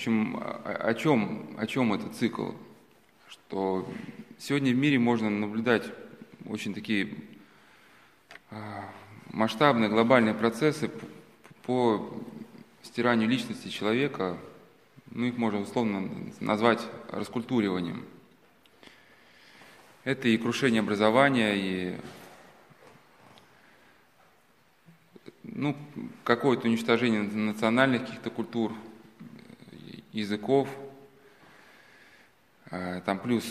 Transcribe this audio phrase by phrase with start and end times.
[0.00, 2.52] общем, о, чем, о чем этот цикл?
[3.28, 3.86] Что
[4.38, 5.84] сегодня в мире можно наблюдать
[6.46, 7.16] очень такие
[8.50, 8.88] а,
[9.30, 10.90] масштабные глобальные процессы
[11.64, 12.18] по
[12.82, 14.38] стиранию личности человека,
[15.10, 16.08] ну их можно условно
[16.40, 16.80] назвать
[17.10, 18.02] раскультуриванием.
[20.04, 21.96] Это и крушение образования, и
[25.42, 25.76] ну,
[26.24, 28.72] какое-то уничтожение национальных каких-то культур,
[30.12, 30.68] языков,
[32.70, 33.44] а, там плюс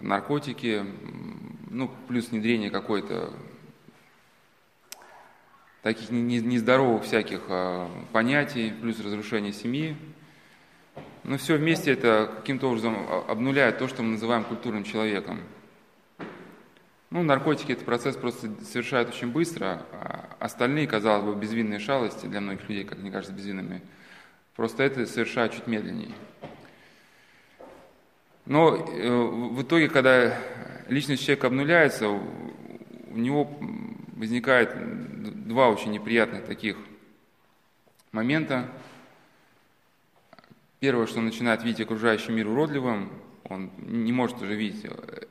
[0.00, 0.84] наркотики,
[1.70, 3.32] ну, плюс внедрение какой-то
[5.82, 9.96] таких нездоровых всяких а, понятий, плюс разрушение семьи.
[11.24, 12.96] Но все вместе это каким-то образом
[13.28, 15.40] обнуляет то, что мы называем культурным человеком.
[17.10, 22.40] Ну, наркотики этот процесс просто совершают очень быстро, а остальные, казалось бы, безвинные шалости для
[22.40, 23.82] многих людей, как мне кажется, безвинными,
[24.56, 26.14] просто это совершают чуть медленнее.
[28.46, 30.38] Но э, в итоге, когда
[30.88, 33.50] личность человека обнуляется, у него
[34.16, 36.76] возникает два очень неприятных таких
[38.12, 38.70] момента.
[40.80, 43.10] Первое, что он начинает видеть окружающий мир уродливым,
[43.48, 45.26] он не может уже видеть, э,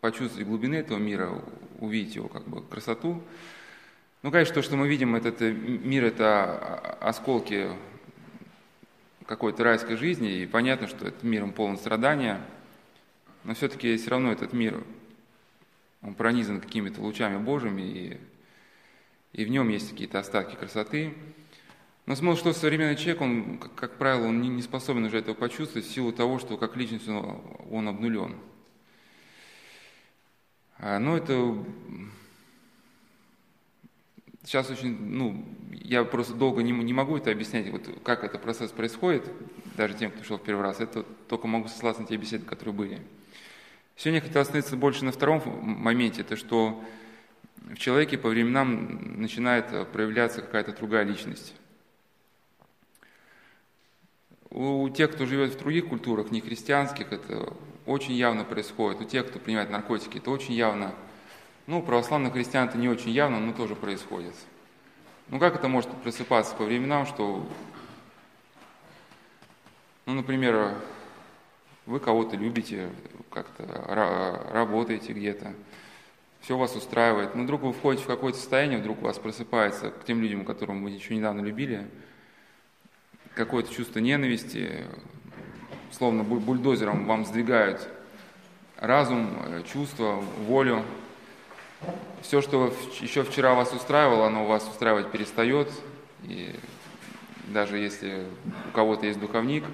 [0.00, 1.30] почувствовать глубины этого мира,
[1.78, 3.22] увидеть его как бы красоту.
[4.22, 7.70] Ну, конечно, то, что мы видим, этот э, мир– это осколки
[9.32, 12.38] какой-то райской жизни, и понятно, что этот мир он полон страдания,
[13.44, 14.84] но все-таки все равно этот мир,
[16.02, 18.20] он пронизан какими-то лучами Божьими, и,
[19.32, 21.14] и в нем есть какие-то остатки красоты.
[22.04, 25.34] Но смысл, что современный человек, он, как, как правило, он не, не способен уже этого
[25.34, 28.36] почувствовать в силу того, что как личность он, он обнулен.
[30.76, 31.56] А, но это
[34.44, 38.70] сейчас очень, ну, я просто долго не, не могу это объяснять, вот как этот процесс
[38.70, 39.30] происходит,
[39.76, 42.74] даже тем, кто шел в первый раз, это только могу сослаться на те беседы, которые
[42.74, 43.00] были.
[43.96, 46.82] Сегодня я хотел остановиться больше на втором моменте, это что
[47.56, 51.54] в человеке по временам начинает проявляться какая-то другая личность.
[54.50, 57.54] У тех, кто живет в других культурах, не христианских, это
[57.86, 59.00] очень явно происходит.
[59.00, 60.94] У тех, кто принимает наркотики, это очень явно.
[61.66, 64.34] Ну, у православных христиан это не очень явно, но тоже происходит.
[65.28, 67.48] Ну, как это может просыпаться по временам, что,
[70.06, 70.74] ну, например,
[71.86, 72.90] вы кого-то любите,
[73.30, 73.64] как-то
[74.52, 75.54] работаете где-то,
[76.40, 80.04] все вас устраивает, но вдруг вы входите в какое-то состояние, вдруг у вас просыпается к
[80.04, 81.88] тем людям, которым вы еще недавно любили,
[83.34, 84.84] какое-то чувство ненависти,
[85.92, 87.88] словно бульдозером вам сдвигают
[88.76, 90.82] разум, э, чувства, волю.
[92.22, 95.68] Все, что еще вчера вас устраивало, оно вас устраивать перестает.
[96.24, 96.54] И
[97.48, 98.26] даже если
[98.68, 99.64] у кого-то есть духовник,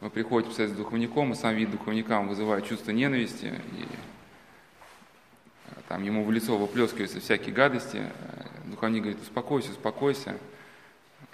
[0.00, 3.84] вы приходите писать с духовником, и сам вид духовника вызывает чувство ненависти, и
[5.68, 8.02] э, там ему в лицо выплескиваются всякие гадости.
[8.02, 10.36] Э, духовник говорит, успокойся, успокойся.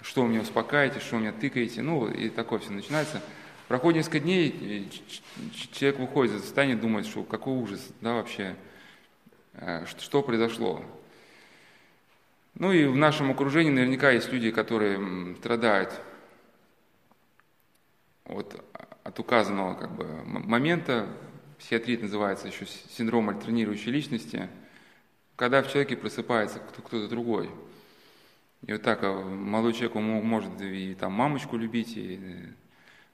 [0.01, 3.21] Что вы меня успокаиваете, что вы меня тыкаете, ну и такое все начинается.
[3.67, 4.89] Проходит несколько дней,
[5.73, 8.55] человек выходит из состояния, думает, что какой ужас, да, вообще,
[9.85, 10.83] что, что произошло.
[12.55, 15.93] Ну и в нашем окружении наверняка есть люди, которые страдают
[18.25, 18.63] вот
[19.03, 21.07] от указанного как бы, момента.
[21.57, 24.49] Психиатрия называется еще синдром альтернирующей личности,
[25.35, 27.49] когда в человеке просыпается кто-то другой.
[28.65, 32.19] И вот так а, молодой человек может и там мамочку любить, и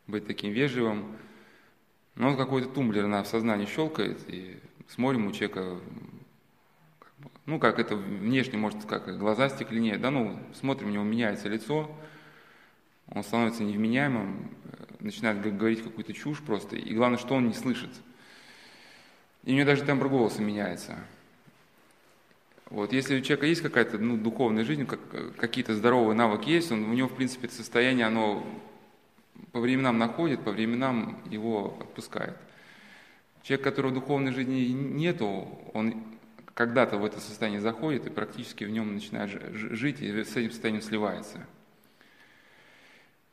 [0.07, 1.15] быть таким вежливым.
[2.15, 5.79] Но какой-то тумблер на в сознании щелкает, и смотрим у человека,
[7.45, 11.89] ну, как это внешне, может, как глаза стекленеют, да, ну, смотрим, у него меняется лицо,
[13.07, 14.49] он становится невменяемым,
[14.99, 17.91] начинает говорить какую-то чушь просто, и главное, что он не слышит.
[19.43, 20.97] И у него даже тембр голоса меняется.
[22.71, 26.85] Вот, если у человека есть какая-то ну, духовная жизнь, как, какие-то здоровые навыки есть, он,
[26.85, 28.43] у него, в принципе, это состояние, оно
[29.51, 32.35] по временам находит, по временам его отпускает.
[33.43, 36.14] Человек, которого духовной жизни нету, он
[36.55, 40.81] когда-то в это состояние заходит и практически в нем начинает жить и с этим состоянием
[40.81, 41.45] сливается.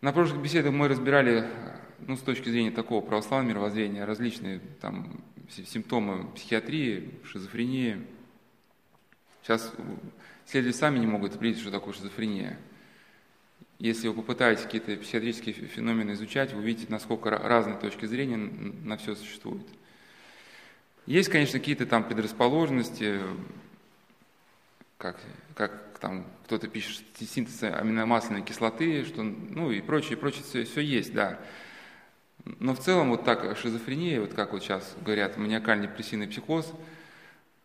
[0.03, 1.49] На прошлых беседах мы разбирали,
[2.01, 8.05] ну, с точки зрения такого православного мировоззрения, различные там симптомы психиатрии, шизофрении.
[9.43, 9.73] Сейчас
[10.45, 12.59] следователи сами не могут определить, что такое шизофрения–
[13.83, 19.17] если вы попытаетесь какие-то психиатрические феномены изучать, вы увидите, насколько разные точки зрения на все
[19.17, 19.67] существуют.
[21.07, 23.21] Есть, конечно, какие-то там предрасположенности,
[24.99, 25.19] как,
[25.55, 31.13] как там кто-то пишет синтез аминомасляной кислоты, что, ну и прочее, прочее, все, все есть,
[31.13, 31.41] да.
[32.45, 36.73] Но в целом вот так шизофрения, вот как вот сейчас говорят, маниакальный депрессивный психоз,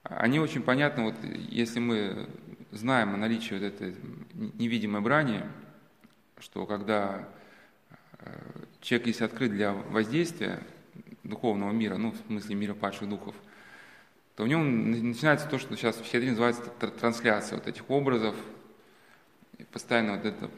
[0.03, 1.15] они очень понятны, вот
[1.49, 2.27] если мы
[2.71, 3.95] знаем о наличии вот этой
[4.33, 5.43] невидимой брани,
[6.39, 7.27] что когда
[8.19, 8.39] э,
[8.81, 10.61] человек есть открыт для воздействия
[11.27, 13.35] духовного мира, ну, в смысле мира падших духов,
[14.35, 16.63] то в нем начинается то, что сейчас в психиатрии называется
[16.99, 18.35] трансляция вот этих образов,
[19.71, 20.51] постоянно вот этот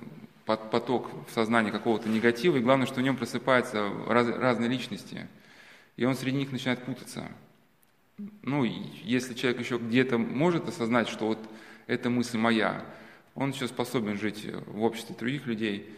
[0.45, 5.27] поток в сознании какого-то негатива, и главное, что в нем просыпаются раз, разные личности,
[5.95, 7.27] и он среди них начинает путаться.
[8.41, 11.39] Ну, если человек еще где-то может осознать, что вот
[11.87, 12.83] эта мысль моя,
[13.35, 15.89] он еще способен жить в обществе других людей,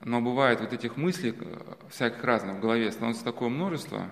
[0.00, 4.08] но бывает вот этих мыслей э, всяких разных в голове становится такое множество,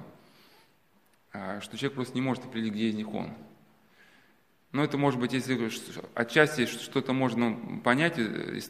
[1.32, 3.32] а, что человек просто не может определить, где из них он.
[4.72, 5.70] Но это может быть, если
[6.14, 8.60] отчасти что-то можно понять, э,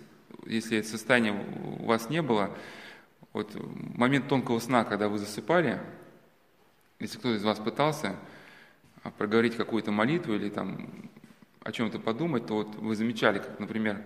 [0.47, 1.35] если это состояние
[1.79, 2.57] у вас не было,
[3.33, 3.57] вот
[3.97, 5.81] момент тонкого сна, когда вы засыпали,
[6.99, 8.17] если кто-то из вас пытался
[9.19, 10.89] проговорить какую-то молитву или там
[11.65, 14.03] о чем-то подумать, то вот вы замечали, как, например,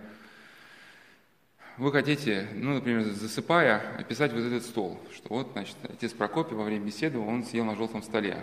[1.77, 6.63] вы хотите, ну, например, засыпая, описать вот этот стол, что вот, значит, отец Прокопий во
[6.63, 8.37] время беседы, он съел на желтом столе.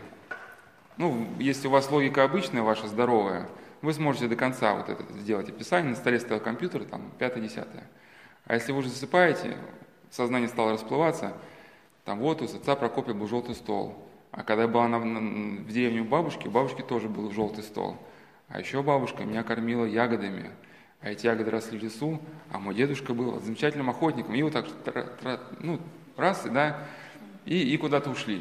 [0.97, 3.49] Ну, если у вас логика обычная, ваша здоровая,
[3.83, 7.83] вы сможете до конца вот это сделать описание, на столе стоял компьютер, там, пятое-десятое.
[8.45, 9.57] А если вы уже засыпаете,
[10.11, 11.33] сознание стало расплываться,
[12.05, 13.97] там вот у отца Прокопия был желтый стол.
[14.31, 17.97] А когда была на, на, в деревне у бабушки, у бабушки тоже был желтый стол.
[18.49, 20.53] А еще бабушка меня кормила ягодами–
[21.05, 22.19] а эти ягоды росли в лесу,
[22.51, 24.35] а мой дедушка был замечательным охотником.
[24.35, 24.67] И вот так,
[25.61, 25.79] ну,
[26.17, 26.83] раз, да,
[27.45, 28.41] и, и куда-то ушли.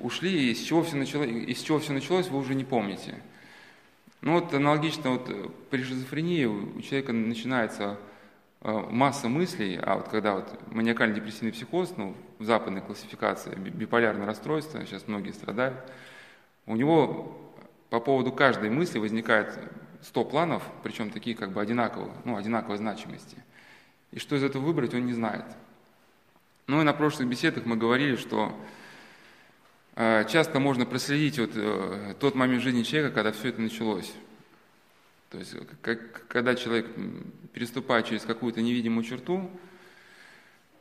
[0.00, 3.16] Ушли, и с чего, все началось, из чего все началось, вы уже не помните.
[4.22, 7.98] Ну вот аналогично вот э, при шизофрении у человека начинается
[8.62, 14.80] э, масса мыслей, а вот когда вот маниакально-депрессивный психоз, ну, в западной классификации, биполярное расстройство,
[14.86, 15.76] сейчас многие страдают,
[16.64, 17.38] у него
[17.90, 19.58] по поводу каждой мысли возникает
[20.02, 23.36] 100 планов, причем такие как бы одинаковые, ну, одинаковой значимости.
[24.10, 25.44] И что из этого выбрать, он не знает.
[26.66, 28.54] Ну и на прошлых беседах мы говорили, что
[29.94, 34.12] э, часто можно проследить вот, э, тот момент жизни человека, когда все это началось.
[35.30, 36.86] То есть, как, когда человек
[37.52, 39.50] переступает через какую-то невидимую черту,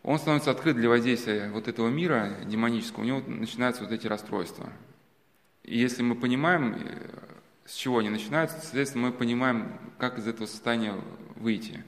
[0.03, 4.71] он становится открыт для воздействия вот этого мира демонического, у него начинаются вот эти расстройства.
[5.63, 7.07] И если мы понимаем, э,
[7.66, 11.00] с чего они начинаются, соответственно, мы понимаем, как из этого состояния
[11.36, 11.84] выйти.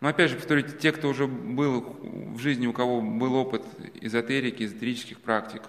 [0.00, 3.62] Но опять же, повторюсь, те, кто уже был в жизни, у кого был опыт
[4.00, 5.62] эзотерики, эзотерических практик,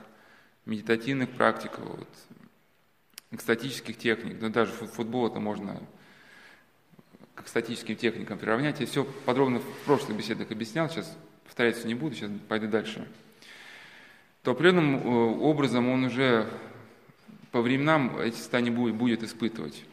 [0.66, 2.10] медитативных практик, вот,
[3.32, 5.80] экстатических техник, да даже футбол это можно
[7.36, 8.80] к экстатическим техникам приравнять.
[8.80, 13.08] Я все подробно в прошлых беседах объяснял, сейчас повторяться не буду, сейчас пойду дальше.
[14.44, 16.50] То определенным э, образом он уже
[17.54, 19.86] по временам эти состояния будет, будет испытывать.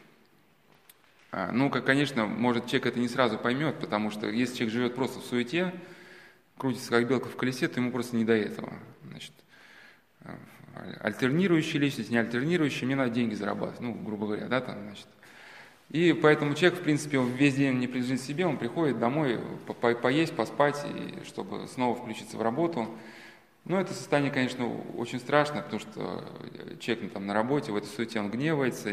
[1.31, 4.95] А, ну, как, конечно, может, человек это не сразу поймет, потому что если человек живет
[4.95, 5.71] просто в суете,
[6.57, 8.73] крутится как белка в колесе, то ему просто не до этого.
[9.07, 9.31] Значит,
[10.23, 10.35] а,
[11.01, 15.07] альтернирующая личность, не альтернирующая, мне надо деньги зарабатывать, ну, грубо говоря, да, там, значит.
[15.89, 19.73] И поэтому человек, в принципе, он весь день не принадлежит себе, он приходит домой по
[19.73, 22.87] -по поесть, поспать, и чтобы снова включиться в работу.
[23.65, 26.25] Ну, это состояние, конечно, очень страшное, потому что
[26.79, 28.91] человек ну, там на работе, в этой суете он гневается,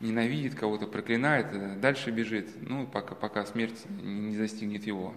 [0.00, 5.14] ненавидит кого-то, проклинает, дальше бежит, ну, пока, пока смерть не застигнет его.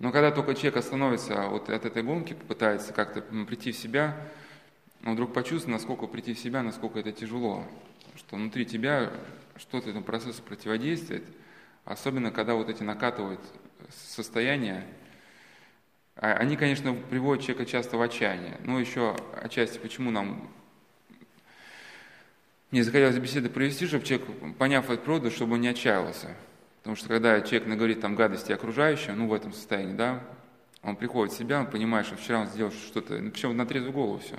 [0.00, 4.16] Но когда только человек остановится вот от этой гонки, попытается как-то прийти в себя,
[5.04, 7.64] он вдруг почувствует, насколько прийти в себя, насколько это тяжело,
[8.16, 9.12] что внутри тебя
[9.56, 11.24] что-то этому процессу противодействует,
[11.84, 13.40] особенно когда вот эти накатывают
[13.90, 14.84] состояния,
[16.16, 18.58] они, конечно, приводят человека часто в отчаяние.
[18.64, 20.50] Но еще отчасти, почему нам
[22.70, 26.36] мне захотелось беседы провести, чтобы человек, поняв от природу, чтобы он не отчаялся.
[26.78, 30.22] Потому что когда человек наговорит там гадости окружающим, ну в этом состоянии, да,
[30.82, 33.92] он приходит в себя, он понимает, что вчера он сделал что-то, ну, причем на трезвую
[33.92, 34.36] голову все,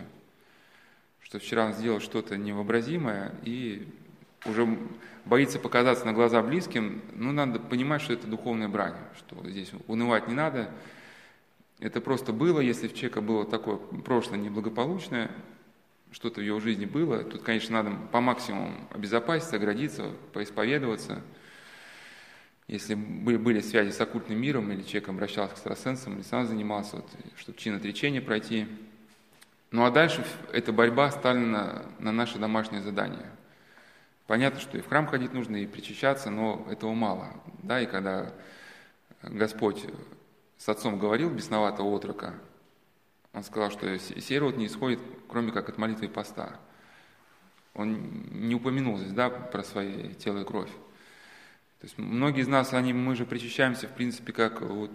[1.20, 3.88] что вчера он сделал что-то невообразимое и
[4.46, 4.78] уже
[5.25, 10.28] боится показаться на глаза близким, ну надо понимать, что это духовная брань, что здесь унывать
[10.28, 10.72] не надо,
[11.81, 15.31] это просто было, если в человека было такое прошлое неблагополучное,
[16.11, 21.23] что-то в его жизни было, тут, конечно, надо по максимуму обезопаситься, оградиться, поисповедоваться.
[22.67, 27.09] Если были, связи с оккультным миром, или человек обращался к экстрасенсам, или сам занимался, вот,
[27.35, 28.67] чтобы чин отречения пройти.
[29.71, 30.23] Ну а дальше
[30.53, 33.25] эта борьба ставлена на наше домашнее задание.
[34.27, 37.33] Понятно, что и в храм ходить нужно, и причащаться, но этого мало.
[37.63, 38.31] Да, и когда
[39.23, 39.85] Господь
[40.62, 42.36] с отцом говорил бесноватого отрока,
[43.34, 46.60] он сказал, что сей род не исходит, кроме как от молитвы и поста.
[47.74, 50.70] Он не упомянул здесь, да, про свои тело и кровь.
[50.70, 54.91] То есть многие из нас, они, мы же причащаемся, в принципе, как, вот,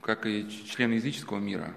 [0.00, 1.74] как и члены языческого мира.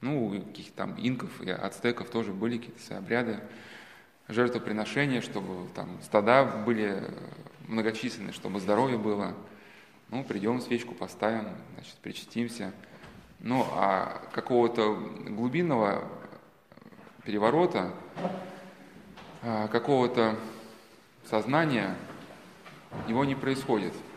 [0.00, 3.38] Ну, у каких-то там инков и ацтеков тоже были какие-то обряды,
[4.26, 7.04] жертвоприношения, чтобы там стада были
[7.68, 9.36] многочисленные, чтобы здоровье было.
[10.12, 12.72] Ну, придем, свечку поставим, значит, причастимся.
[13.40, 16.06] Ну, а какого-то глубинного
[17.24, 17.94] переворота,
[19.42, 20.36] а, какого-то
[21.24, 21.96] сознания
[23.08, 23.94] его не происходит–